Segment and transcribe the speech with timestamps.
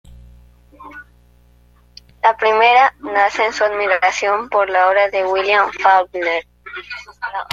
[2.23, 6.43] La primera nace en su admiración por la obra de William Faulkner.